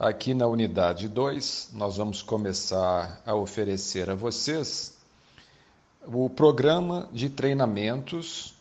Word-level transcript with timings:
Aqui 0.00 0.32
na 0.32 0.46
unidade 0.46 1.08
2, 1.08 1.70
nós 1.72 1.96
vamos 1.96 2.22
começar 2.22 3.20
a 3.26 3.34
oferecer 3.34 4.08
a 4.08 4.14
vocês 4.14 4.96
o 6.06 6.30
programa 6.30 7.08
de 7.12 7.28
treinamentos 7.28 8.54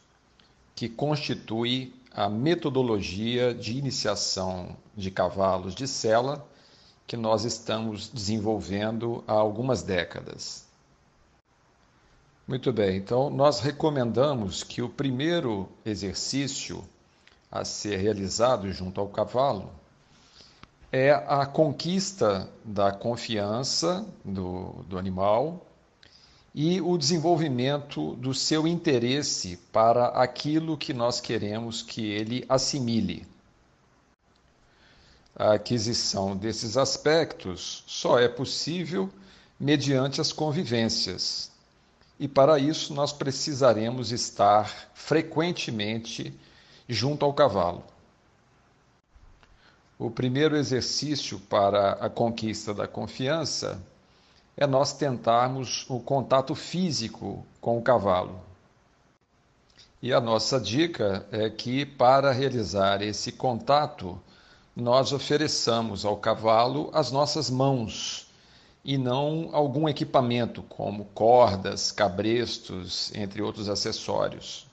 que 0.73 0.89
constitui 0.89 1.93
a 2.11 2.27
metodologia 2.27 3.53
de 3.53 3.77
iniciação 3.77 4.75
de 4.95 5.11
cavalos 5.11 5.75
de 5.75 5.87
sela 5.87 6.43
que 7.05 7.15
nós 7.15 7.43
estamos 7.45 8.09
desenvolvendo 8.09 9.23
há 9.27 9.33
algumas 9.33 9.83
décadas. 9.83 10.65
Muito 12.47 12.73
bem, 12.73 12.97
então 12.97 13.29
nós 13.29 13.59
recomendamos 13.59 14.63
que 14.63 14.81
o 14.81 14.89
primeiro 14.89 15.69
exercício 15.85 16.83
a 17.51 17.63
ser 17.63 17.97
realizado 17.97 18.71
junto 18.73 18.99
ao 18.99 19.07
cavalo 19.07 19.69
é 20.91 21.11
a 21.11 21.45
conquista 21.45 22.49
da 22.63 22.91
confiança 22.91 24.05
do, 24.23 24.83
do 24.87 24.97
animal 24.97 25.65
e 26.55 26.81
o 26.81 26.97
desenvolvimento 26.97 28.15
do 28.15 28.33
seu 28.33 28.67
interesse 28.67 29.57
para 29.71 30.07
aquilo 30.07 30.77
que 30.77 30.93
nós 30.93 31.19
queremos 31.19 31.81
que 31.81 32.05
ele 32.05 32.45
assimile. 32.47 33.27
A 35.35 35.53
aquisição 35.53 36.35
desses 36.35 36.77
aspectos 36.77 37.83
só 37.85 38.17
é 38.17 38.27
possível 38.27 39.09
mediante 39.59 40.19
as 40.19 40.31
convivências. 40.31 41.51
E 42.19 42.27
para 42.27 42.57
isso 42.57 42.93
nós 42.93 43.13
precisaremos 43.13 44.11
estar 44.11 44.89
frequentemente 44.95 46.33
junto 46.89 47.23
ao 47.23 47.33
cavalo. 47.33 47.83
O 49.99 50.11
primeiro 50.11 50.55
exercício 50.55 51.39
para 51.39 51.93
a 51.93 52.07
conquista 52.07 52.71
da 52.71 52.87
confiança 52.87 53.81
é 54.55 54.67
nós 54.67 54.93
tentarmos 54.93 55.85
o 55.89 55.99
contato 55.99 56.53
físico 56.53 57.43
com 57.59 57.79
o 57.79 57.81
cavalo. 57.81 58.39
E 59.99 60.13
a 60.13 60.21
nossa 60.21 60.59
dica 60.59 61.25
é 61.31 61.49
que, 61.49 61.83
para 61.83 62.31
realizar 62.31 63.01
esse 63.01 63.31
contato, 63.31 64.21
nós 64.75 65.11
ofereçamos 65.11 66.05
ao 66.05 66.17
cavalo 66.17 66.91
as 66.93 67.11
nossas 67.11 67.49
mãos 67.49 68.27
e 68.85 68.99
não 68.99 69.49
algum 69.51 69.89
equipamento, 69.89 70.61
como 70.61 71.05
cordas, 71.05 71.91
cabrestos, 71.91 73.11
entre 73.15 73.41
outros 73.41 73.67
acessórios. 73.67 74.66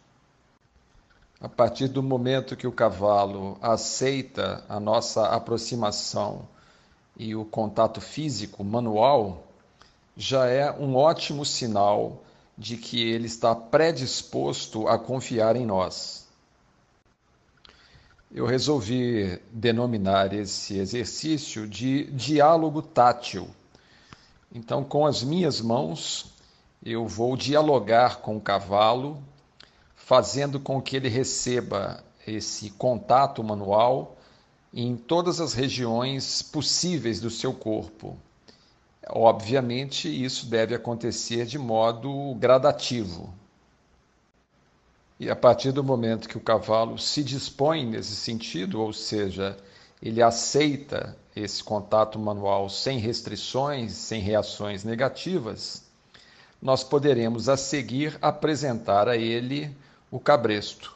A 1.40 1.48
partir 1.48 1.88
do 1.88 2.02
momento 2.02 2.56
que 2.56 2.66
o 2.66 2.72
cavalo 2.72 3.58
aceita 3.60 4.64
a 4.68 4.78
nossa 4.78 5.26
aproximação 5.28 6.48
e 7.16 7.34
o 7.34 7.44
contato 7.44 8.00
físico 8.00 8.64
manual, 8.64 9.44
já 10.16 10.46
é 10.46 10.70
um 10.72 10.94
ótimo 10.94 11.44
sinal 11.44 12.22
de 12.56 12.76
que 12.76 13.02
ele 13.02 13.26
está 13.26 13.54
predisposto 13.54 14.86
a 14.88 14.98
confiar 14.98 15.56
em 15.56 15.66
nós. 15.66 16.26
Eu 18.32 18.46
resolvi 18.46 19.40
denominar 19.50 20.32
esse 20.32 20.78
exercício 20.78 21.68
de 21.68 22.04
diálogo 22.10 22.82
tátil. 22.82 23.48
Então, 24.52 24.82
com 24.82 25.06
as 25.06 25.22
minhas 25.22 25.60
mãos, 25.60 26.32
eu 26.84 27.06
vou 27.06 27.36
dialogar 27.36 28.20
com 28.20 28.36
o 28.36 28.40
cavalo 28.40 29.22
fazendo 30.04 30.60
com 30.60 30.82
que 30.82 30.96
ele 30.96 31.08
receba 31.08 32.04
esse 32.26 32.68
contato 32.70 33.42
manual 33.42 34.18
em 34.72 34.96
todas 34.96 35.40
as 35.40 35.54
regiões 35.54 36.42
possíveis 36.42 37.20
do 37.20 37.30
seu 37.30 37.54
corpo. 37.54 38.14
Obviamente, 39.08 40.08
isso 40.08 40.44
deve 40.46 40.74
acontecer 40.74 41.46
de 41.46 41.58
modo 41.58 42.34
gradativo. 42.34 43.32
E 45.18 45.30
a 45.30 45.36
partir 45.36 45.72
do 45.72 45.82
momento 45.82 46.28
que 46.28 46.36
o 46.36 46.40
cavalo 46.40 46.98
se 46.98 47.24
dispõe 47.24 47.86
nesse 47.86 48.14
sentido, 48.14 48.82
ou 48.82 48.92
seja, 48.92 49.56
ele 50.02 50.22
aceita 50.22 51.16
esse 51.34 51.64
contato 51.64 52.18
manual 52.18 52.68
sem 52.68 52.98
restrições, 52.98 53.92
sem 53.92 54.20
reações 54.20 54.84
negativas, 54.84 55.82
nós 56.60 56.84
poderemos 56.84 57.48
a 57.48 57.56
seguir 57.56 58.18
apresentar 58.20 59.08
a 59.08 59.16
ele 59.16 59.74
o 60.14 60.20
cabresto. 60.20 60.94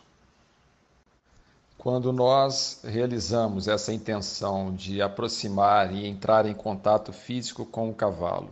Quando 1.76 2.12
nós 2.12 2.82
realizamos 2.84 3.66
essa 3.66 3.92
intenção 3.92 4.72
de 4.72 5.02
aproximar 5.02 5.92
e 5.92 6.06
entrar 6.06 6.46
em 6.46 6.54
contato 6.54 7.12
físico 7.12 7.66
com 7.66 7.90
o 7.90 7.94
cavalo, 7.94 8.48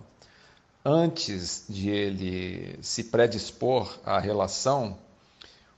antes 0.84 1.66
de 1.68 1.88
ele 1.88 2.80
se 2.82 3.04
predispor 3.04 3.96
à 4.04 4.18
relação, 4.18 4.98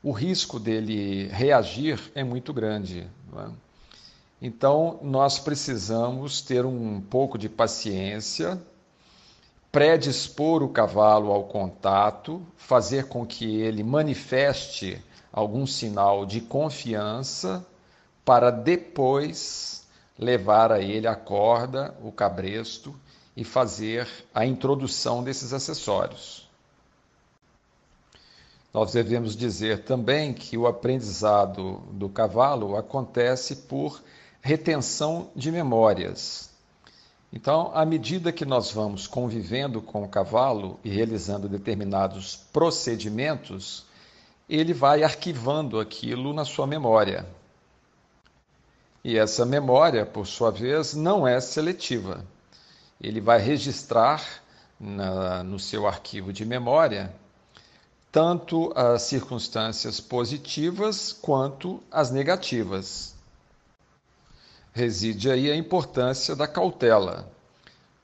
o 0.03 0.11
risco 0.11 0.59
dele 0.59 1.29
reagir 1.33 2.01
é 2.15 2.25
muito 2.25 2.55
grande. 2.55 3.07
É? 3.37 3.51
Então, 4.41 5.01
nós 5.03 5.39
precisamos 5.39 6.41
ter 6.41 6.65
um 6.65 6.99
pouco 6.99 7.37
de 7.37 7.51
paciência 7.51 8.59
predispor 9.71 10.63
o 10.63 10.69
cavalo 10.69 11.31
ao 11.31 11.45
contato, 11.45 12.43
fazer 12.57 13.07
com 13.07 13.27
que 13.27 13.61
ele 13.61 13.83
manifeste 13.83 15.03
algum 15.33 15.67
sinal 15.67 16.25
de 16.25 16.41
confiança, 16.41 17.65
para 18.25 18.51
depois 18.51 19.87
levar 20.19 20.73
a 20.73 20.81
ele 20.81 21.07
a 21.07 21.15
corda, 21.15 21.95
o 22.03 22.11
cabresto 22.11 22.95
e 23.37 23.45
fazer 23.45 24.09
a 24.35 24.45
introdução 24.45 25.23
desses 25.23 25.53
acessórios. 25.53 26.49
Nós 28.73 28.93
devemos 28.93 29.37
dizer 29.37 29.85
também 29.85 30.35
que 30.35 30.59
o 30.59 30.67
aprendizado 30.67 31.83
do 31.93 32.09
cavalo 32.09 32.77
acontece 32.77 33.57
por 33.57 34.03
retenção 34.41 35.31
de 35.35 35.51
memórias. 35.51 36.51
Então, 37.33 37.71
à 37.75 37.85
medida 37.85 38.33
que 38.33 38.45
nós 38.45 38.73
vamos 38.73 39.07
convivendo 39.07 39.83
com 39.83 40.03
o 40.03 40.09
cavalo 40.09 40.81
e 40.83 40.89
realizando 40.89 41.49
determinados 41.49 42.37
procedimentos, 42.53 43.85
ele 44.49 44.73
vai 44.73 45.03
arquivando 45.03 45.79
aquilo 45.79 46.33
na 46.33 46.45
sua 46.45 46.67
memória. 46.67 47.27
E 49.05 49.19
essa 49.19 49.45
memória, 49.45 50.07
por 50.07 50.27
sua 50.27 50.51
vez, 50.51 50.95
não 50.95 51.29
é 51.29 51.39
seletiva. 51.41 52.25
Ele 53.01 53.21
vai 53.21 53.39
registrar 53.39 54.25
na, 54.81 55.43
no 55.43 55.59
seu 55.59 55.87
arquivo 55.87 56.33
de 56.33 56.45
memória 56.45 57.15
tanto 58.11 58.73
as 58.75 59.03
circunstâncias 59.03 60.01
positivas 60.01 61.13
quanto 61.13 61.83
as 61.91 62.11
negativas 62.11 63.18
reside 64.79 65.29
aí 65.29 65.51
a 65.51 65.57
importância 65.57 66.37
da 66.37 66.47
cautela, 66.47 67.29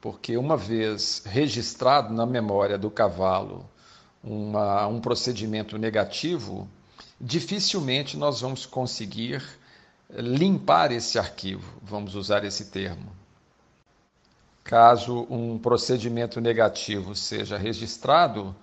porque 0.01 0.37
uma 0.37 0.57
vez 0.57 1.23
registrado 1.25 2.13
na 2.13 2.27
memória 2.27 2.77
do 2.77 2.91
cavalo 2.91 3.65
uma, 4.23 4.89
um 4.89 5.01
procedimento 5.01 5.79
negativo, 5.79 6.69
dificilmente 7.21 8.17
nós 8.17 8.41
vamos 8.41 8.67
conseguir 8.67 9.41
limpar 10.11 10.91
esse 10.91 11.17
arquivo, 11.17 11.79
vamos 11.81 12.17
usar 12.17 12.45
esse 12.45 12.67
termo. 12.67 13.13
Caso 14.65 15.29
um 15.31 15.57
procedimento 15.57 16.41
negativo 16.41 17.15
seja 17.15 17.57
registrado, 17.57 18.55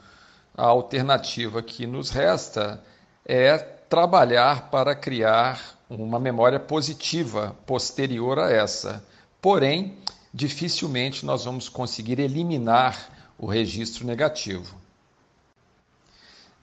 a 0.58 0.66
alternativa 0.66 1.62
que 1.62 1.88
nos 1.88 2.10
resta 2.10 2.84
é 3.26 3.58
trabalhar 3.58 4.70
para 4.70 4.94
criar 4.94 5.80
uma 6.00 6.20
memória 6.20 6.60
positiva 6.60 7.56
posterior 7.66 8.40
a 8.40 8.50
essa. 8.50 9.04
Porém, 9.42 9.98
dificilmente 10.34 11.26
nós 11.26 11.44
vamos 11.44 11.68
conseguir 11.68 12.20
eliminar 12.20 13.34
o 13.38 13.46
registro 13.46 14.06
negativo. 14.06 14.80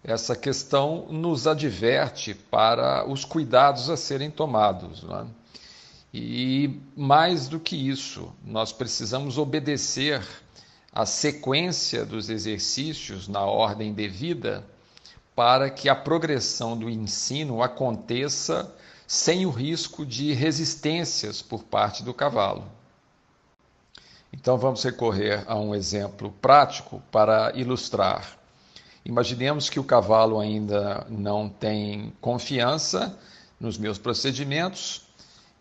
Essa 0.02 0.34
questão 0.34 1.06
nos 1.10 1.46
adverte 1.46 2.32
para 2.32 3.04
os 3.06 3.24
cuidados 3.24 3.90
a 3.90 3.96
serem 3.96 4.30
tomados. 4.30 5.04
É? 5.04 5.26
E 6.14 6.80
mais 6.96 7.48
do 7.48 7.60
que 7.60 7.76
isso, 7.76 8.32
nós 8.44 8.72
precisamos 8.72 9.36
obedecer 9.36 10.26
a 10.92 11.04
sequência 11.04 12.06
dos 12.06 12.30
exercícios 12.30 13.28
na 13.28 13.42
ordem 13.42 13.92
devida 13.92 14.64
para 15.34 15.68
que 15.68 15.88
a 15.88 15.94
progressão 15.94 16.76
do 16.76 16.88
ensino 16.88 17.62
aconteça 17.62 18.74
sem 19.08 19.46
o 19.46 19.50
risco 19.50 20.04
de 20.04 20.34
resistências 20.34 21.40
por 21.40 21.64
parte 21.64 22.02
do 22.02 22.12
cavalo. 22.12 22.66
Então 24.30 24.58
vamos 24.58 24.84
recorrer 24.84 25.42
a 25.46 25.56
um 25.56 25.74
exemplo 25.74 26.30
prático 26.42 27.02
para 27.10 27.50
ilustrar. 27.54 28.36
Imaginemos 29.06 29.70
que 29.70 29.80
o 29.80 29.84
cavalo 29.84 30.38
ainda 30.38 31.06
não 31.08 31.48
tem 31.48 32.12
confiança 32.20 33.18
nos 33.58 33.78
meus 33.78 33.96
procedimentos 33.96 35.06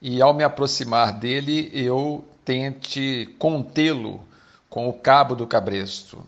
e 0.01 0.21
ao 0.21 0.33
me 0.33 0.43
aproximar 0.43 1.13
dele 1.13 1.71
eu 1.73 2.25
tente 2.43 3.33
contê-lo 3.39 4.27
com 4.69 4.89
o 4.89 4.93
cabo 4.93 5.33
do 5.33 5.47
cabresto. 5.47 6.21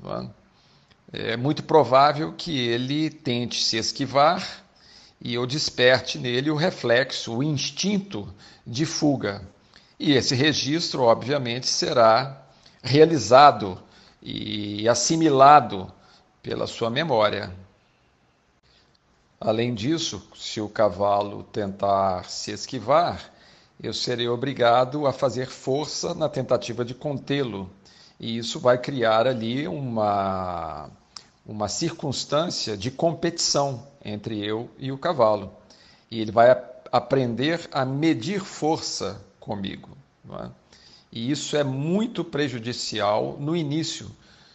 É? 1.12 1.34
é 1.34 1.38
muito 1.38 1.64
provável 1.64 2.32
que 2.32 2.58
ele 2.58 3.10
tente 3.10 3.62
se 3.62 3.76
esquivar 3.76 4.69
e 5.22 5.34
eu 5.34 5.46
desperte 5.46 6.18
nele 6.18 6.50
o 6.50 6.56
reflexo, 6.56 7.36
o 7.36 7.44
instinto 7.44 8.34
de 8.66 8.86
fuga. 8.86 9.42
E 10.00 10.14
esse 10.14 10.34
registro, 10.34 11.04
obviamente, 11.04 11.68
será 11.68 12.42
realizado 12.82 13.78
e 14.22 14.88
assimilado 14.88 15.92
pela 16.42 16.68
sua 16.68 16.90
memória. 16.90 17.54
Além 19.40 19.74
disso, 19.74 20.26
se 20.36 20.62
o 20.62 20.70
cavalo 20.70 21.44
tentar 21.44 22.26
se 22.26 22.52
esquivar, 22.52 23.32
eu 23.82 23.94
serei 23.94 24.28
obrigado 24.28 25.08
a 25.08 25.14
fazer 25.14 25.48
força 25.48 26.14
na 26.14 26.28
tentativa 26.28 26.84
de 26.84 26.94
contê-lo. 26.94 27.70
E 28.20 28.38
isso 28.38 28.60
vai 28.60 28.78
criar 28.78 29.28
ali 29.28 29.68
uma, 29.68 30.90
uma 31.50 31.68
circunstância 31.68 32.78
de 32.78 32.92
competição 32.92 33.88
entre 34.06 34.40
eu 34.40 34.70
e 34.78 34.92
o 34.92 34.98
cavalo. 35.00 35.52
E 36.12 36.22
ele 36.22 36.32
vai 36.32 36.52
aprender 36.92 37.68
a 37.72 37.84
medir 37.84 38.40
força 38.42 39.20
comigo. 39.40 39.90
É? 40.32 40.50
E 41.12 41.32
isso 41.32 41.58
é 41.58 41.64
muito 41.64 42.24
prejudicial 42.24 43.36
no 43.40 43.56
início 43.56 44.12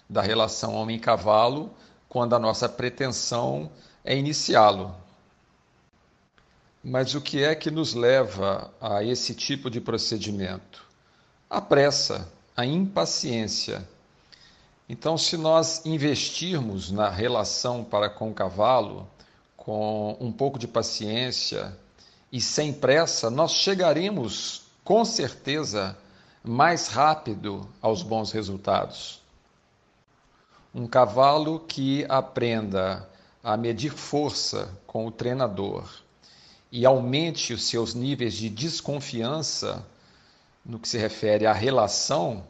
da 0.09 0.23
relação 0.23 0.73
homem-cavalo, 0.75 1.75
quando 2.09 2.37
a 2.37 2.39
nossa 2.39 2.69
pretensão 2.69 3.73
é 4.05 4.17
iniciá-lo. 4.17 4.95
Mas 6.83 7.13
o 7.17 7.21
que 7.21 7.43
é 7.43 7.57
que 7.57 7.73
nos 7.73 7.93
leva 7.95 8.73
a 8.81 9.03
esse 9.03 9.35
tipo 9.35 9.69
de 9.69 9.81
procedimento? 9.81 10.85
A 11.51 11.61
pressa, 11.61 12.31
a 12.57 12.65
impaciência. 12.65 13.89
Então, 14.89 15.17
se 15.17 15.37
nós 15.37 15.85
investirmos 15.87 16.91
na 16.91 17.09
relação 17.09 17.83
para 17.83 18.11
com 18.11 18.31
o 18.31 18.35
cavalo, 18.35 19.09
com 19.57 20.17
um 20.21 20.31
pouco 20.31 20.59
de 20.59 20.69
paciência 20.69 21.77
e 22.31 22.41
sem 22.41 22.73
pressa, 22.73 23.31
nós 23.31 23.53
chegaremos 23.53 24.63
com 24.85 25.05
certeza 25.05 25.97
mais 26.43 26.89
rápido 26.89 27.67
aos 27.81 28.03
bons 28.03 28.31
resultados. 28.31 29.23
Um 30.75 30.87
cavalo 30.87 31.61
que 31.61 32.05
aprenda 32.07 33.09
a 33.43 33.57
medir 33.57 33.93
força 33.93 34.69
com 34.87 35.07
o 35.07 35.11
treinador 35.11 35.89
e 36.71 36.85
aumente 36.85 37.55
os 37.55 37.65
seus 37.65 37.95
níveis 37.95 38.35
de 38.35 38.51
desconfiança 38.51 39.87
no 40.65 40.79
que 40.79 40.89
se 40.89 40.99
refere 40.99 41.47
à 41.47 41.53
relação, 41.53 42.45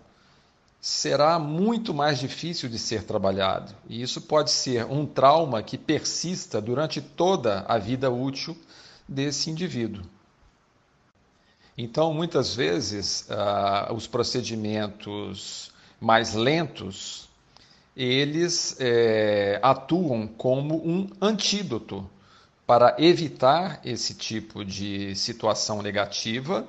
será 0.84 1.38
muito 1.38 1.94
mais 1.94 2.18
difícil 2.18 2.68
de 2.68 2.78
ser 2.78 3.04
trabalhado. 3.04 3.74
E 3.88 4.02
isso 4.02 4.20
pode 4.20 4.50
ser 4.50 4.84
um 4.84 5.06
trauma 5.06 5.62
que 5.62 5.78
persista 5.78 6.60
durante 6.60 7.00
toda 7.00 7.64
a 7.66 7.78
vida 7.78 8.10
útil 8.10 8.54
desse 9.08 9.48
indivíduo. 9.48 10.04
Então, 11.76 12.12
muitas 12.12 12.54
vezes, 12.54 13.26
uh, 13.30 13.94
os 13.94 14.06
procedimentos 14.06 15.72
mais 15.98 16.34
lentos, 16.34 17.30
eles 17.96 18.76
é, 18.78 19.58
atuam 19.62 20.26
como 20.26 20.86
um 20.86 21.08
antídoto 21.18 22.06
para 22.66 22.94
evitar 22.98 23.80
esse 23.86 24.12
tipo 24.12 24.62
de 24.62 25.16
situação 25.16 25.80
negativa 25.80 26.68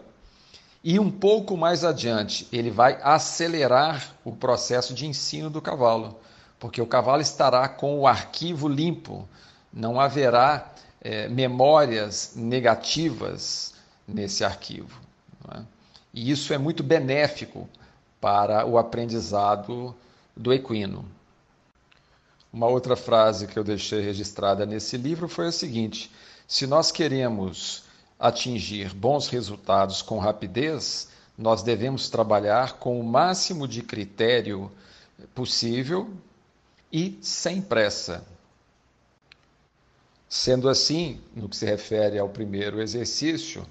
e 0.88 1.00
um 1.00 1.10
pouco 1.10 1.58
mais 1.58 1.84
adiante, 1.84 2.48
ele 2.52 2.70
vai 2.70 3.00
acelerar 3.02 4.16
o 4.24 4.32
processo 4.32 4.94
de 4.94 5.08
ensino 5.08 5.50
do 5.50 5.60
cavalo, 5.60 6.16
porque 6.60 6.80
o 6.80 6.86
cavalo 6.86 7.24
estará 7.24 7.68
com 7.68 7.98
o 8.00 8.06
arquivo 8.06 8.68
limpo, 8.68 9.28
não 9.74 10.00
haverá 10.00 10.72
é, 11.02 11.28
memórias 11.28 12.34
negativas 12.36 13.74
nesse 14.08 14.46
arquivo. 14.46 15.02
É? 15.56 15.62
E 16.14 16.30
isso 16.30 16.54
é 16.54 16.58
muito 16.60 16.84
benéfico 16.84 17.68
para 18.22 18.64
o 18.64 18.78
aprendizado 18.78 19.96
do 20.38 20.54
equino. 20.54 21.04
Uma 22.54 22.68
outra 22.68 22.96
frase 22.96 23.48
que 23.48 23.58
eu 23.58 23.64
deixei 23.64 24.02
registrada 24.02 24.68
nesse 24.68 24.98
livro 24.98 25.28
foi 25.28 25.48
a 25.48 25.52
seguinte: 25.52 26.12
se 26.48 26.68
nós 26.68 26.92
queremos 26.92 27.85
atingir 28.20 28.94
bons 28.94 29.28
resultados 29.28 30.02
com 30.02 30.20
rapidez, 30.20 31.10
nós 31.38 31.62
devemos 31.62 32.10
trabalhar 32.10 32.74
com 32.74 33.00
o 33.00 33.04
máximo 33.04 33.68
de 33.68 33.82
critério 33.82 34.72
possível 35.34 36.10
e 36.92 37.18
sem 37.22 37.62
pressa. 37.62 38.26
Sendo 40.30 40.70
assim, 40.70 41.22
no 41.36 41.48
que 41.48 41.56
se 41.56 41.66
refere 41.66 42.18
ao 42.18 42.30
primeiro 42.30 42.82
exercício, 42.82 43.66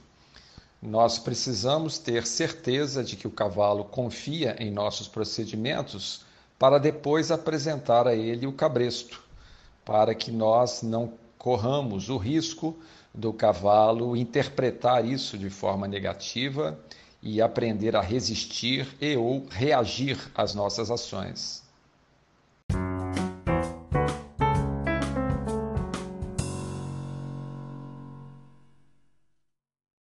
nós 0.81 1.19
precisamos 1.19 1.99
ter 1.99 2.27
certeza 2.27 3.03
de 3.03 3.17
que 3.17 3.27
o 3.27 3.31
cavalo 3.31 3.85
confia 3.85 4.55
em 4.59 4.71
nossos 4.71 5.09
procedimentos 5.09 6.23
para 6.59 6.79
depois 6.79 7.31
apresentar 7.31 8.07
a 8.07 8.15
ele 8.15 8.47
o 8.47 8.53
cabresto, 8.53 9.23
para 9.85 10.15
que 10.15 10.31
nós 10.31 10.83
não 10.83 11.15
corramos 11.39 12.09
o 12.11 12.17
risco 12.17 12.77
do 13.15 13.33
cavalo 13.33 14.17
interpretar 14.17 15.05
isso 15.05 15.39
de 15.39 15.49
forma 15.49 15.87
negativa 15.87 16.79
e 17.23 17.41
aprender 17.41 17.95
a 17.95 18.01
resistir 18.01 18.87
e 19.01 19.17
ou 19.17 19.47
reagir 19.49 20.19
às 20.35 20.55
nossas 20.55 20.91
ações. 20.91 21.63